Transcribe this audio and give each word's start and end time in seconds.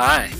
Hi, 0.00 0.30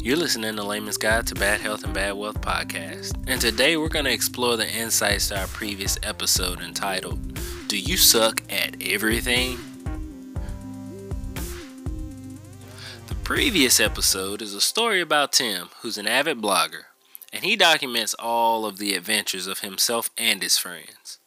you're 0.00 0.16
listening 0.16 0.54
to 0.54 0.62
Layman's 0.62 0.96
Guide 0.96 1.26
to 1.26 1.34
Bad 1.34 1.60
Health 1.60 1.82
and 1.82 1.92
Bad 1.92 2.12
Wealth 2.12 2.40
podcast, 2.40 3.16
and 3.26 3.40
today 3.40 3.76
we're 3.76 3.88
going 3.88 4.04
to 4.04 4.12
explore 4.12 4.56
the 4.56 4.72
insights 4.72 5.26
to 5.30 5.40
our 5.40 5.48
previous 5.48 5.98
episode 6.04 6.60
entitled 6.60 7.36
Do 7.66 7.76
You 7.76 7.96
Suck 7.96 8.44
at 8.48 8.80
Everything? 8.80 9.58
The 13.08 13.16
previous 13.24 13.80
episode 13.80 14.40
is 14.40 14.54
a 14.54 14.60
story 14.60 15.00
about 15.00 15.32
Tim, 15.32 15.70
who's 15.80 15.98
an 15.98 16.06
avid 16.06 16.40
blogger, 16.40 16.84
and 17.32 17.44
he 17.44 17.56
documents 17.56 18.14
all 18.20 18.64
of 18.64 18.78
the 18.78 18.94
adventures 18.94 19.48
of 19.48 19.58
himself 19.58 20.10
and 20.16 20.40
his 20.40 20.58
friends. 20.58 21.18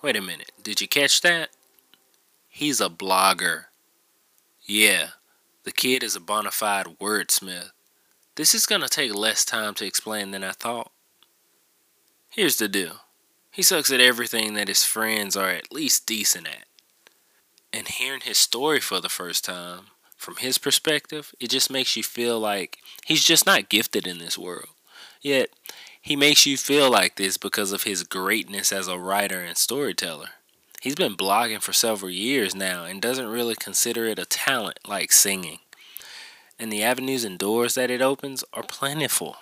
Wait 0.00 0.16
a 0.16 0.22
minute, 0.22 0.52
did 0.62 0.80
you 0.80 0.88
catch 0.88 1.20
that? 1.20 1.50
He's 2.48 2.80
a 2.80 2.88
blogger. 2.88 3.64
Yeah, 4.64 5.08
the 5.64 5.72
kid 5.72 6.02
is 6.02 6.16
a 6.16 6.20
bona 6.20 6.50
fide 6.50 6.98
wordsmith. 7.00 7.70
This 8.36 8.54
is 8.54 8.66
going 8.66 8.80
to 8.80 8.88
take 8.88 9.14
less 9.14 9.44
time 9.44 9.74
to 9.74 9.86
explain 9.86 10.30
than 10.30 10.44
I 10.44 10.52
thought. 10.52 10.92
Here's 12.30 12.56
the 12.56 12.68
deal 12.68 13.00
he 13.50 13.62
sucks 13.62 13.90
at 13.90 14.00
everything 14.00 14.54
that 14.54 14.68
his 14.68 14.84
friends 14.84 15.36
are 15.36 15.50
at 15.50 15.72
least 15.72 16.06
decent 16.06 16.46
at. 16.46 16.64
And 17.72 17.88
hearing 17.88 18.20
his 18.22 18.38
story 18.38 18.80
for 18.80 19.00
the 19.00 19.08
first 19.08 19.44
time, 19.44 19.86
from 20.16 20.36
his 20.36 20.58
perspective, 20.58 21.34
it 21.40 21.50
just 21.50 21.70
makes 21.70 21.96
you 21.96 22.02
feel 22.02 22.38
like 22.38 22.78
he's 23.04 23.24
just 23.24 23.46
not 23.46 23.68
gifted 23.68 24.06
in 24.06 24.18
this 24.18 24.38
world. 24.38 24.68
Yet, 25.20 25.50
he 26.00 26.16
makes 26.16 26.46
you 26.46 26.56
feel 26.56 26.90
like 26.90 27.16
this 27.16 27.36
because 27.36 27.72
of 27.72 27.82
his 27.82 28.04
greatness 28.04 28.72
as 28.72 28.88
a 28.88 28.98
writer 28.98 29.40
and 29.40 29.56
storyteller. 29.56 30.30
He's 30.80 30.94
been 30.94 31.14
blogging 31.14 31.60
for 31.60 31.74
several 31.74 32.10
years 32.10 32.54
now 32.54 32.84
and 32.84 33.02
doesn't 33.02 33.28
really 33.28 33.54
consider 33.54 34.06
it 34.06 34.18
a 34.18 34.24
talent 34.24 34.78
like 34.88 35.12
singing. 35.12 35.58
And 36.58 36.72
the 36.72 36.82
avenues 36.82 37.22
and 37.22 37.38
doors 37.38 37.74
that 37.74 37.90
it 37.90 38.00
opens 38.00 38.44
are 38.54 38.62
plentiful. 38.62 39.36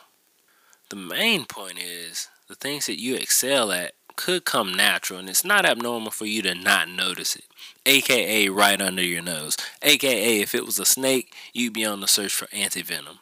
The 0.90 0.96
main 0.96 1.44
point 1.44 1.78
is 1.78 2.28
the 2.48 2.56
things 2.56 2.86
that 2.86 3.00
you 3.00 3.14
excel 3.14 3.70
at 3.70 3.92
could 4.16 4.44
come 4.44 4.74
natural 4.74 5.20
and 5.20 5.28
it's 5.28 5.44
not 5.44 5.64
abnormal 5.64 6.10
for 6.10 6.26
you 6.26 6.42
to 6.42 6.56
not 6.56 6.88
notice 6.88 7.36
it. 7.36 7.44
AKA 7.86 8.48
right 8.48 8.82
under 8.82 9.02
your 9.02 9.22
nose. 9.22 9.56
AKA 9.80 10.40
if 10.40 10.56
it 10.56 10.66
was 10.66 10.80
a 10.80 10.84
snake, 10.84 11.32
you'd 11.52 11.72
be 11.72 11.84
on 11.84 12.00
the 12.00 12.08
search 12.08 12.34
for 12.34 12.46
antivenom. 12.46 13.18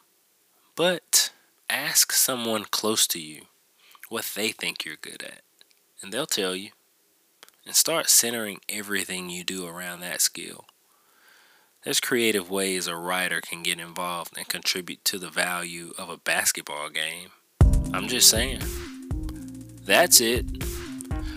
But 0.75 1.31
ask 1.69 2.11
someone 2.11 2.65
close 2.71 3.05
to 3.07 3.19
you 3.19 3.43
what 4.09 4.31
they 4.35 4.49
think 4.49 4.85
you're 4.85 4.95
good 4.95 5.21
at, 5.21 5.41
and 6.01 6.11
they'll 6.11 6.25
tell 6.25 6.55
you 6.55 6.71
and 7.67 7.75
start 7.75 8.09
centering 8.09 8.59
everything 8.69 9.29
you 9.29 9.43
do 9.43 9.67
around 9.67 9.99
that 9.99 10.21
skill. 10.21 10.65
There's 11.83 11.99
creative 11.99 12.49
ways 12.49 12.87
a 12.87 12.95
writer 12.95 13.41
can 13.41 13.61
get 13.61 13.79
involved 13.79 14.37
and 14.37 14.47
contribute 14.47 15.03
to 15.05 15.19
the 15.19 15.29
value 15.29 15.93
of 15.97 16.09
a 16.09 16.17
basketball 16.17 16.89
game. 16.89 17.29
I'm 17.93 18.07
just 18.07 18.29
saying. 18.29 18.61
That's 19.83 20.21
it. 20.21 20.45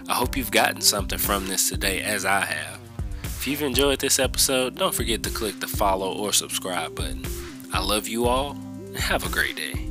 I 0.08 0.14
hope 0.14 0.36
you've 0.36 0.50
gotten 0.50 0.80
something 0.80 1.18
from 1.18 1.46
this 1.46 1.68
today, 1.68 2.00
as 2.00 2.24
I 2.24 2.44
have. 2.44 2.80
If 3.24 3.46
you've 3.46 3.62
enjoyed 3.62 4.00
this 4.00 4.18
episode, 4.18 4.76
don't 4.76 4.94
forget 4.94 5.22
to 5.24 5.30
click 5.30 5.60
the 5.60 5.66
follow 5.66 6.12
or 6.12 6.32
subscribe 6.32 6.94
button. 6.94 7.24
I 7.72 7.80
love 7.80 8.08
you 8.08 8.26
all, 8.26 8.52
and 8.52 8.96
have 8.96 9.24
a 9.24 9.28
great 9.28 9.56
day. 9.56 9.89